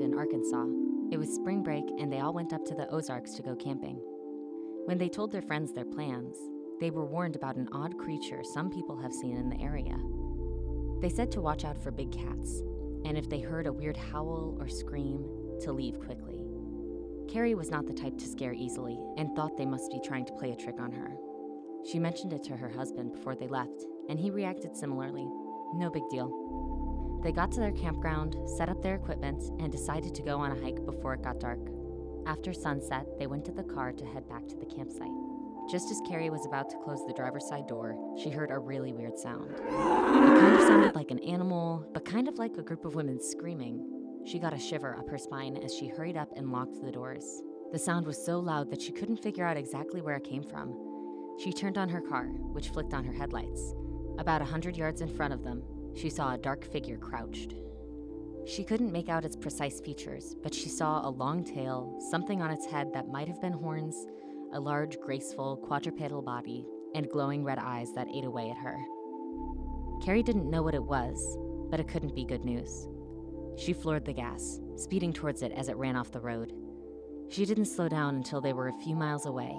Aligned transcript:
in 0.00 0.14
Arkansas. 0.14 0.66
It 1.10 1.18
was 1.18 1.34
spring 1.34 1.62
break, 1.62 1.84
and 1.98 2.12
they 2.12 2.20
all 2.20 2.32
went 2.32 2.52
up 2.52 2.64
to 2.66 2.74
the 2.74 2.88
Ozarks 2.90 3.34
to 3.34 3.42
go 3.42 3.54
camping. 3.54 4.00
When 4.86 4.98
they 4.98 5.08
told 5.08 5.32
their 5.32 5.42
friends 5.42 5.72
their 5.72 5.84
plans, 5.84 6.36
they 6.80 6.90
were 6.90 7.04
warned 7.04 7.36
about 7.36 7.56
an 7.56 7.68
odd 7.72 7.98
creature 7.98 8.42
some 8.42 8.70
people 8.70 8.96
have 8.96 9.12
seen 9.12 9.36
in 9.36 9.48
the 9.50 9.60
area. 9.60 9.96
They 11.00 11.08
said 11.08 11.30
to 11.32 11.40
watch 11.40 11.64
out 11.64 11.82
for 11.82 11.90
big 11.90 12.12
cats, 12.12 12.62
and 13.04 13.16
if 13.18 13.28
they 13.28 13.40
heard 13.40 13.66
a 13.66 13.72
weird 13.72 13.96
howl 13.96 14.56
or 14.58 14.68
scream, 14.68 15.24
to 15.62 15.72
leave 15.72 16.00
quickly. 16.00 16.44
Carrie 17.28 17.54
was 17.54 17.70
not 17.70 17.86
the 17.86 17.94
type 17.94 18.18
to 18.18 18.26
scare 18.26 18.54
easily 18.54 18.98
and 19.16 19.34
thought 19.34 19.56
they 19.56 19.66
must 19.66 19.90
be 19.92 20.00
trying 20.04 20.24
to 20.24 20.32
play 20.32 20.52
a 20.52 20.56
trick 20.56 20.80
on 20.80 20.90
her. 20.92 21.12
She 21.90 21.98
mentioned 21.98 22.32
it 22.32 22.42
to 22.44 22.56
her 22.56 22.68
husband 22.68 23.12
before 23.12 23.36
they 23.36 23.46
left, 23.46 23.84
and 24.08 24.18
he 24.18 24.30
reacted 24.30 24.76
similarly. 24.76 25.28
No 25.74 25.90
big 25.90 26.02
deal. 26.10 26.28
They 27.22 27.32
got 27.32 27.52
to 27.52 27.60
their 27.60 27.72
campground, 27.72 28.36
set 28.56 28.68
up 28.68 28.82
their 28.82 28.94
equipment, 28.94 29.42
and 29.60 29.70
decided 29.70 30.14
to 30.14 30.22
go 30.22 30.38
on 30.38 30.52
a 30.52 30.62
hike 30.62 30.84
before 30.84 31.14
it 31.14 31.22
got 31.22 31.38
dark. 31.38 31.60
After 32.26 32.52
sunset, 32.52 33.06
they 33.18 33.26
went 33.26 33.44
to 33.46 33.52
the 33.52 33.62
car 33.62 33.92
to 33.92 34.04
head 34.06 34.28
back 34.28 34.46
to 34.48 34.56
the 34.56 34.66
campsite. 34.66 35.10
Just 35.70 35.90
as 35.90 36.00
Carrie 36.08 36.30
was 36.30 36.46
about 36.46 36.70
to 36.70 36.78
close 36.78 37.04
the 37.06 37.12
driver's 37.12 37.46
side 37.46 37.66
door, 37.66 37.96
she 38.20 38.30
heard 38.30 38.50
a 38.50 38.58
really 38.58 38.92
weird 38.92 39.18
sound. 39.18 39.50
It 39.52 39.68
kind 39.68 40.56
of 40.56 40.62
sounded 40.62 40.94
like 40.94 41.10
an 41.10 41.20
animal, 41.20 41.86
but 41.92 42.04
kind 42.04 42.26
of 42.26 42.38
like 42.38 42.56
a 42.56 42.62
group 42.62 42.84
of 42.84 42.94
women 42.94 43.20
screaming. 43.20 43.86
She 44.26 44.38
got 44.38 44.54
a 44.54 44.58
shiver 44.58 44.96
up 44.96 45.08
her 45.08 45.18
spine 45.18 45.56
as 45.58 45.74
she 45.74 45.88
hurried 45.88 46.16
up 46.16 46.30
and 46.36 46.50
locked 46.50 46.82
the 46.82 46.90
doors. 46.90 47.42
The 47.72 47.78
sound 47.78 48.06
was 48.06 48.24
so 48.24 48.40
loud 48.40 48.70
that 48.70 48.82
she 48.82 48.92
couldn't 48.92 49.22
figure 49.22 49.46
out 49.46 49.56
exactly 49.56 50.00
where 50.00 50.16
it 50.16 50.24
came 50.24 50.42
from. 50.42 50.74
She 51.38 51.52
turned 51.52 51.78
on 51.78 51.88
her 51.88 52.00
car, 52.00 52.24
which 52.24 52.70
flicked 52.70 52.94
on 52.94 53.04
her 53.04 53.12
headlights. 53.12 53.74
About 54.18 54.42
a 54.42 54.46
hundred 54.46 54.76
yards 54.76 55.00
in 55.00 55.08
front 55.08 55.32
of 55.32 55.44
them, 55.44 55.62
she 55.94 56.10
saw 56.10 56.34
a 56.34 56.38
dark 56.38 56.64
figure 56.70 56.96
crouched. 56.96 57.54
She 58.46 58.64
couldn't 58.64 58.92
make 58.92 59.08
out 59.08 59.24
its 59.24 59.36
precise 59.36 59.80
features, 59.80 60.34
but 60.42 60.54
she 60.54 60.68
saw 60.68 61.06
a 61.06 61.10
long 61.10 61.44
tail, 61.44 61.98
something 62.10 62.42
on 62.42 62.50
its 62.50 62.66
head 62.66 62.92
that 62.94 63.08
might 63.08 63.28
have 63.28 63.40
been 63.40 63.52
horns, 63.52 64.06
a 64.52 64.60
large, 64.60 64.98
graceful, 65.00 65.56
quadrupedal 65.58 66.22
body, 66.22 66.66
and 66.94 67.08
glowing 67.08 67.44
red 67.44 67.58
eyes 67.58 67.92
that 67.94 68.08
ate 68.08 68.24
away 68.24 68.50
at 68.50 68.56
her. 68.56 68.76
Carrie 70.02 70.22
didn't 70.22 70.50
know 70.50 70.62
what 70.62 70.74
it 70.74 70.82
was, 70.82 71.36
but 71.70 71.78
it 71.78 71.88
couldn't 71.88 72.14
be 72.14 72.24
good 72.24 72.44
news. 72.44 72.88
She 73.56 73.72
floored 73.72 74.04
the 74.04 74.12
gas, 74.12 74.58
speeding 74.76 75.12
towards 75.12 75.42
it 75.42 75.52
as 75.52 75.68
it 75.68 75.76
ran 75.76 75.94
off 75.94 76.10
the 76.10 76.20
road. 76.20 76.52
She 77.28 77.44
didn't 77.44 77.66
slow 77.66 77.88
down 77.88 78.16
until 78.16 78.40
they 78.40 78.52
were 78.52 78.68
a 78.68 78.82
few 78.82 78.96
miles 78.96 79.26
away. 79.26 79.54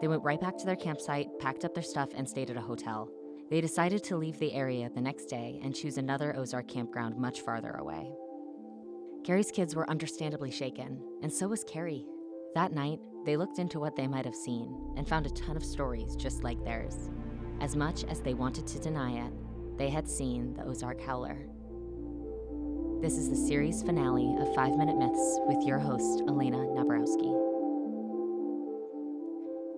They 0.00 0.08
went 0.08 0.24
right 0.24 0.40
back 0.40 0.58
to 0.58 0.66
their 0.66 0.76
campsite, 0.76 1.28
packed 1.38 1.64
up 1.64 1.74
their 1.74 1.82
stuff, 1.82 2.10
and 2.14 2.28
stayed 2.28 2.50
at 2.50 2.56
a 2.56 2.60
hotel. 2.60 3.08
They 3.50 3.60
decided 3.60 4.04
to 4.04 4.16
leave 4.16 4.38
the 4.38 4.52
area 4.52 4.88
the 4.94 5.00
next 5.00 5.24
day 5.26 5.58
and 5.64 5.74
choose 5.74 5.98
another 5.98 6.36
Ozark 6.36 6.68
campground 6.68 7.16
much 7.16 7.40
farther 7.40 7.72
away. 7.72 8.12
Carrie's 9.24 9.50
kids 9.50 9.74
were 9.74 9.90
understandably 9.90 10.52
shaken, 10.52 11.02
and 11.20 11.32
so 11.32 11.48
was 11.48 11.64
Carrie. 11.64 12.06
That 12.54 12.72
night, 12.72 13.00
they 13.26 13.36
looked 13.36 13.58
into 13.58 13.80
what 13.80 13.96
they 13.96 14.06
might 14.06 14.24
have 14.24 14.36
seen 14.36 14.94
and 14.96 15.06
found 15.06 15.26
a 15.26 15.30
ton 15.30 15.56
of 15.56 15.64
stories 15.64 16.14
just 16.14 16.44
like 16.44 16.62
theirs. 16.64 17.10
As 17.60 17.74
much 17.74 18.04
as 18.04 18.20
they 18.20 18.34
wanted 18.34 18.68
to 18.68 18.78
deny 18.78 19.26
it, 19.26 19.32
they 19.76 19.90
had 19.90 20.08
seen 20.08 20.54
the 20.54 20.64
Ozark 20.64 21.00
Howler. 21.00 21.36
This 23.02 23.18
is 23.18 23.30
the 23.30 23.36
series 23.36 23.82
finale 23.82 24.36
of 24.38 24.54
5 24.54 24.76
Minute 24.76 24.96
Myths 24.96 25.38
with 25.46 25.66
your 25.66 25.78
host, 25.80 26.22
Elena 26.28 26.58
Nabrowski. 26.58 27.59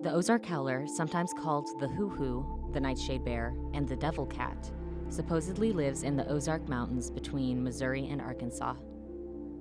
The 0.03 0.11
Ozark 0.11 0.45
Howler, 0.45 0.85
sometimes 0.85 1.31
called 1.33 1.79
the 1.79 1.87
Hoo 1.87 2.09
Hoo, 2.09 2.69
the 2.73 2.79
Nightshade 2.81 3.23
Bear, 3.23 3.55
and 3.73 3.87
the 3.87 3.95
Devil 3.95 4.25
Cat, 4.25 4.69
supposedly 5.07 5.71
lives 5.71 6.03
in 6.03 6.17
the 6.17 6.27
Ozark 6.27 6.67
Mountains 6.67 7.09
between 7.09 7.63
Missouri 7.63 8.09
and 8.09 8.19
Arkansas. 8.19 8.73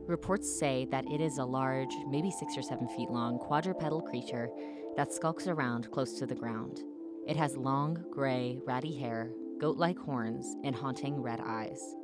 Reports 0.08 0.50
say 0.58 0.88
that 0.90 1.08
it 1.08 1.20
is 1.20 1.38
a 1.38 1.44
large, 1.44 1.94
maybe 2.08 2.32
six 2.32 2.58
or 2.58 2.62
seven 2.62 2.88
feet 2.88 3.08
long, 3.08 3.38
quadrupedal 3.38 4.02
creature 4.02 4.50
that 4.96 5.12
skulks 5.12 5.46
around 5.46 5.88
close 5.92 6.18
to 6.18 6.26
the 6.26 6.34
ground. 6.34 6.80
It 7.28 7.36
has 7.36 7.56
long, 7.56 8.04
gray, 8.10 8.58
ratty 8.66 8.98
hair, 8.98 9.30
goat 9.60 9.76
like 9.76 9.96
horns, 9.96 10.56
and 10.64 10.74
haunting 10.74 11.22
red 11.22 11.38
eyes. 11.40 11.94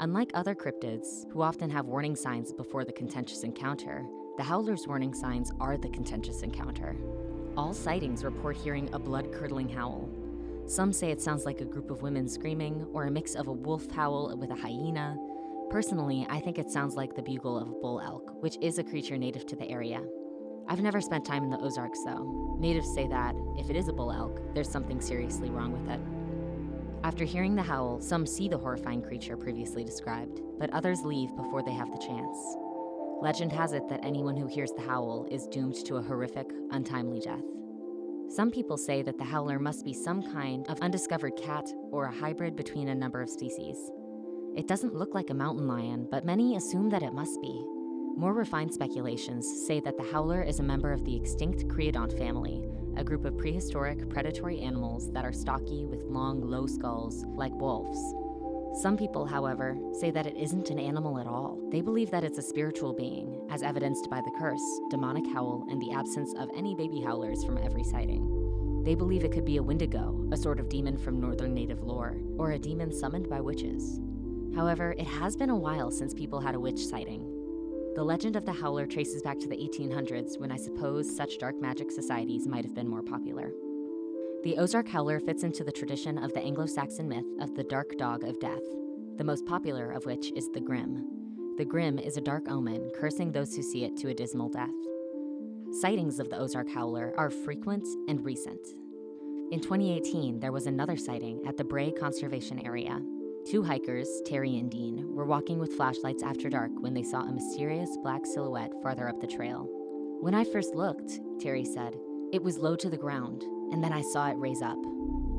Unlike 0.00 0.32
other 0.34 0.56
cryptids, 0.56 1.30
who 1.30 1.40
often 1.40 1.70
have 1.70 1.86
warning 1.86 2.16
signs 2.16 2.52
before 2.52 2.84
the 2.84 2.92
contentious 2.92 3.44
encounter, 3.44 4.04
the 4.36 4.42
howler's 4.42 4.88
warning 4.88 5.14
signs 5.14 5.52
are 5.60 5.76
the 5.76 5.88
contentious 5.88 6.42
encounter. 6.42 6.96
All 7.56 7.72
sightings 7.72 8.24
report 8.24 8.56
hearing 8.56 8.92
a 8.92 8.98
blood 8.98 9.32
curdling 9.32 9.68
howl. 9.68 10.10
Some 10.66 10.92
say 10.92 11.12
it 11.12 11.22
sounds 11.22 11.46
like 11.46 11.60
a 11.60 11.64
group 11.64 11.92
of 11.92 12.02
women 12.02 12.28
screaming, 12.28 12.86
or 12.92 13.04
a 13.04 13.10
mix 13.10 13.36
of 13.36 13.46
a 13.46 13.52
wolf 13.52 13.88
howl 13.92 14.36
with 14.36 14.50
a 14.50 14.56
hyena. 14.56 15.16
Personally, 15.70 16.26
I 16.28 16.40
think 16.40 16.58
it 16.58 16.70
sounds 16.70 16.96
like 16.96 17.14
the 17.14 17.22
bugle 17.22 17.56
of 17.56 17.68
a 17.68 17.74
bull 17.74 18.00
elk, 18.00 18.42
which 18.42 18.58
is 18.60 18.78
a 18.78 18.84
creature 18.84 19.16
native 19.16 19.46
to 19.46 19.56
the 19.56 19.70
area. 19.70 20.02
I've 20.66 20.82
never 20.82 21.00
spent 21.00 21.24
time 21.24 21.44
in 21.44 21.50
the 21.50 21.60
Ozarks, 21.60 22.02
though. 22.04 22.56
Natives 22.58 22.92
say 22.92 23.06
that, 23.08 23.36
if 23.58 23.70
it 23.70 23.76
is 23.76 23.88
a 23.88 23.92
bull 23.92 24.10
elk, 24.10 24.40
there's 24.54 24.70
something 24.70 25.00
seriously 25.00 25.50
wrong 25.50 25.72
with 25.72 25.88
it. 25.88 26.00
After 27.04 27.26
hearing 27.26 27.54
the 27.54 27.62
howl, 27.62 28.00
some 28.00 28.24
see 28.24 28.48
the 28.48 28.56
horrifying 28.56 29.02
creature 29.02 29.36
previously 29.36 29.84
described, 29.84 30.40
but 30.58 30.72
others 30.72 31.02
leave 31.02 31.36
before 31.36 31.62
they 31.62 31.74
have 31.74 31.92
the 31.92 31.98
chance. 31.98 32.38
Legend 33.20 33.52
has 33.52 33.74
it 33.74 33.86
that 33.90 34.02
anyone 34.02 34.38
who 34.38 34.46
hears 34.46 34.72
the 34.72 34.80
howl 34.80 35.28
is 35.30 35.46
doomed 35.48 35.74
to 35.84 35.96
a 35.96 36.02
horrific, 36.02 36.50
untimely 36.70 37.20
death. 37.20 37.44
Some 38.30 38.50
people 38.50 38.78
say 38.78 39.02
that 39.02 39.18
the 39.18 39.24
howler 39.24 39.58
must 39.58 39.84
be 39.84 39.92
some 39.92 40.22
kind 40.32 40.66
of 40.70 40.80
undiscovered 40.80 41.36
cat 41.36 41.68
or 41.90 42.06
a 42.06 42.10
hybrid 42.10 42.56
between 42.56 42.88
a 42.88 42.94
number 42.94 43.20
of 43.20 43.28
species. 43.28 43.76
It 44.56 44.66
doesn't 44.66 44.94
look 44.94 45.14
like 45.14 45.28
a 45.28 45.34
mountain 45.34 45.68
lion, 45.68 46.08
but 46.10 46.24
many 46.24 46.56
assume 46.56 46.88
that 46.88 47.02
it 47.02 47.12
must 47.12 47.38
be. 47.42 47.66
More 48.16 48.32
refined 48.32 48.72
speculations 48.72 49.46
say 49.66 49.78
that 49.80 49.98
the 49.98 50.10
howler 50.10 50.42
is 50.42 50.58
a 50.58 50.62
member 50.62 50.90
of 50.90 51.04
the 51.04 51.14
extinct 51.14 51.68
Creodont 51.68 52.16
family, 52.16 52.64
a 52.96 53.04
group 53.04 53.24
of 53.24 53.36
prehistoric 53.36 54.08
predatory 54.08 54.60
animals 54.60 55.10
that 55.12 55.24
are 55.24 55.32
stocky 55.32 55.86
with 55.86 56.02
long, 56.04 56.40
low 56.40 56.66
skulls, 56.66 57.24
like 57.34 57.52
wolves. 57.52 57.98
Some 58.82 58.96
people, 58.96 59.24
however, 59.24 59.76
say 59.92 60.10
that 60.10 60.26
it 60.26 60.36
isn't 60.36 60.70
an 60.70 60.80
animal 60.80 61.18
at 61.18 61.26
all. 61.26 61.60
They 61.70 61.80
believe 61.80 62.10
that 62.10 62.24
it's 62.24 62.38
a 62.38 62.42
spiritual 62.42 62.92
being, 62.92 63.46
as 63.50 63.62
evidenced 63.62 64.10
by 64.10 64.20
the 64.20 64.32
curse, 64.38 64.80
demonic 64.90 65.26
howl, 65.32 65.66
and 65.70 65.80
the 65.80 65.92
absence 65.92 66.34
of 66.38 66.50
any 66.56 66.74
baby 66.74 67.00
howlers 67.00 67.44
from 67.44 67.58
every 67.58 67.84
sighting. 67.84 68.82
They 68.84 68.94
believe 68.94 69.24
it 69.24 69.32
could 69.32 69.44
be 69.44 69.58
a 69.58 69.62
wendigo, 69.62 70.28
a 70.32 70.36
sort 70.36 70.60
of 70.60 70.68
demon 70.68 70.98
from 70.98 71.20
northern 71.20 71.54
native 71.54 71.82
lore, 71.82 72.18
or 72.36 72.50
a 72.50 72.58
demon 72.58 72.92
summoned 72.92 73.30
by 73.30 73.40
witches. 73.40 74.00
However, 74.54 74.92
it 74.98 75.06
has 75.06 75.36
been 75.36 75.50
a 75.50 75.56
while 75.56 75.90
since 75.90 76.12
people 76.12 76.40
had 76.40 76.54
a 76.54 76.60
witch 76.60 76.84
sighting, 76.84 77.33
the 77.94 78.02
legend 78.02 78.34
of 78.34 78.44
the 78.44 78.52
Howler 78.52 78.86
traces 78.86 79.22
back 79.22 79.38
to 79.38 79.48
the 79.48 79.56
1800s 79.56 80.36
when 80.40 80.50
I 80.50 80.56
suppose 80.56 81.14
such 81.14 81.38
dark 81.38 81.60
magic 81.60 81.92
societies 81.92 82.48
might 82.48 82.64
have 82.64 82.74
been 82.74 82.88
more 82.88 83.02
popular. 83.02 83.52
The 84.42 84.56
Ozark 84.58 84.88
Howler 84.88 85.20
fits 85.20 85.44
into 85.44 85.62
the 85.62 85.70
tradition 85.70 86.18
of 86.18 86.34
the 86.34 86.40
Anglo 86.40 86.66
Saxon 86.66 87.08
myth 87.08 87.24
of 87.40 87.54
the 87.54 87.62
dark 87.62 87.96
dog 87.96 88.24
of 88.24 88.40
death, 88.40 88.64
the 89.16 89.22
most 89.22 89.46
popular 89.46 89.92
of 89.92 90.06
which 90.06 90.32
is 90.32 90.48
the 90.48 90.60
Grim. 90.60 91.06
The 91.56 91.64
Grim 91.64 92.00
is 92.00 92.16
a 92.16 92.20
dark 92.20 92.50
omen, 92.50 92.90
cursing 92.96 93.30
those 93.30 93.54
who 93.54 93.62
see 93.62 93.84
it 93.84 93.96
to 93.98 94.08
a 94.08 94.14
dismal 94.14 94.48
death. 94.48 94.74
Sightings 95.80 96.18
of 96.18 96.30
the 96.30 96.38
Ozark 96.38 96.68
Howler 96.68 97.14
are 97.16 97.30
frequent 97.30 97.86
and 98.08 98.24
recent. 98.24 98.66
In 99.52 99.60
2018, 99.60 100.40
there 100.40 100.52
was 100.52 100.66
another 100.66 100.96
sighting 100.96 101.42
at 101.46 101.56
the 101.56 101.64
Bray 101.64 101.92
Conservation 101.92 102.58
Area, 102.66 103.00
Two 103.46 103.62
hikers, 103.62 104.22
Terry 104.24 104.56
and 104.56 104.70
Dean, 104.70 105.14
were 105.14 105.26
walking 105.26 105.58
with 105.58 105.74
flashlights 105.74 106.22
after 106.22 106.48
dark 106.48 106.70
when 106.80 106.94
they 106.94 107.02
saw 107.02 107.20
a 107.20 107.32
mysterious 107.32 107.90
black 108.02 108.24
silhouette 108.24 108.72
farther 108.82 109.06
up 109.06 109.20
the 109.20 109.26
trail. 109.26 109.68
When 110.22 110.34
I 110.34 110.44
first 110.44 110.74
looked, 110.74 111.20
Terry 111.38 111.66
said, 111.66 111.94
it 112.32 112.42
was 112.42 112.56
low 112.56 112.74
to 112.76 112.88
the 112.88 112.96
ground, 112.96 113.42
and 113.70 113.84
then 113.84 113.92
I 113.92 114.00
saw 114.00 114.30
it 114.30 114.38
raise 114.38 114.62
up. 114.62 114.78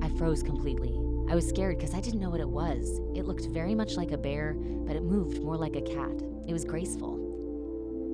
I 0.03 0.09
froze 0.19 0.43
completely. 0.43 0.99
I 1.31 1.33
was 1.33 1.49
scared 1.49 1.79
because 1.79 1.95
I 1.95 1.99
didn't 1.99 2.19
know 2.19 2.29
what 2.29 2.39
it 2.39 2.47
was. 2.47 3.01
It 3.15 3.25
looked 3.25 3.47
very 3.47 3.73
much 3.73 3.97
like 3.97 4.11
a 4.11 4.19
bear, 4.19 4.53
but 4.53 4.95
it 4.95 5.01
moved 5.01 5.41
more 5.41 5.57
like 5.57 5.75
a 5.75 5.81
cat. 5.81 6.21
It 6.47 6.53
was 6.53 6.63
graceful. 6.63 7.17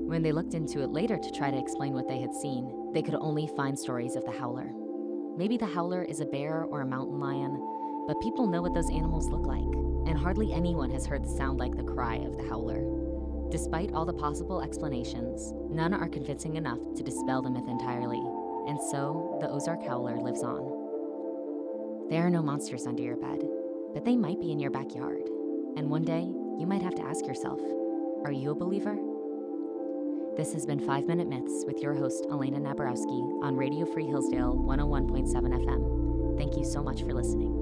When 0.07 0.24
they 0.24 0.31
looked 0.31 0.54
into 0.54 0.83
it 0.83 0.92
later 0.92 1.18
to 1.18 1.31
try 1.31 1.51
to 1.51 1.60
explain 1.60 1.92
what 1.92 2.07
they 2.07 2.21
had 2.21 2.33
seen, 2.33 2.92
they 2.94 3.01
could 3.01 3.16
only 3.16 3.48
find 3.57 3.77
stories 3.77 4.16
of 4.16 4.24
the 4.24 4.31
howler. 4.31 4.71
Maybe 5.36 5.57
the 5.57 5.66
howler 5.66 6.04
is 6.04 6.21
a 6.21 6.25
bear 6.25 6.63
or 6.63 6.80
a 6.80 6.86
mountain 6.86 7.19
lion, 7.19 7.56
but 8.12 8.19
people 8.19 8.46
know 8.46 8.62
what 8.62 8.74
those 8.74 8.90
animals 8.90 9.30
look 9.30 9.46
like, 9.46 9.63
and 10.06 10.19
hardly 10.19 10.52
anyone 10.52 10.92
has 10.92 11.06
heard 11.06 11.24
the 11.24 11.30
sound 11.30 11.62
like 11.62 11.78
the 11.78 11.84
cry 11.84 12.16
of 12.16 12.36
the 12.36 12.44
howler. 12.44 12.84
Despite 13.50 13.94
all 13.94 14.04
the 14.04 14.12
possible 14.12 14.62
explanations, 14.62 15.54
none 15.69 15.94
are 15.94 16.10
convincing 16.10 16.58
enough 16.58 16.80
to 16.98 17.04
dispel 17.04 17.42
the 17.42 17.50
myth 17.50 17.69
entirely, 17.69 18.19
and 18.68 18.78
so 18.92 19.38
the 19.40 19.50
Ozark 19.50 19.88
Howler 19.88 20.18
lives 20.18 20.44
on. 20.44 22.10
There 22.10 22.28
are 22.28 22.30
no 22.30 22.42
monsters 22.42 22.86
under 22.86 23.02
your 23.02 23.16
bed, 23.16 23.48
but 23.94 24.04
they 24.04 24.18
might 24.18 24.42
be 24.42 24.52
in 24.52 24.60
your 24.60 24.72
backyard, 24.72 25.24
and 25.78 25.90
one 25.90 26.04
day 26.04 26.24
you 26.60 26.68
might 26.68 26.81
have 26.81 26.96
to 26.96 27.06
ask 27.06 27.25
yourself 27.25 27.62
Are 28.25 28.34
you 28.34 28.52
a 28.52 28.56
believer? 28.56 28.98
This 30.36 30.52
has 30.52 30.66
been 30.66 30.81
5 30.81 31.07
Minute 31.07 31.30
Myths 31.30 31.64
with 31.66 31.80
your 31.81 31.94
host, 31.94 32.25
Elena 32.30 32.60
Nabrowski, 32.60 33.42
on 33.42 33.56
Radio 33.56 33.86
Free 33.86 34.06
Hillsdale 34.06 34.56
101.7 34.56 35.31
FM. 35.31 36.38
Thank 36.38 36.57
you 36.57 36.66
so 36.66 36.84
much 36.84 37.04
for 37.04 37.14
listening. 37.14 37.61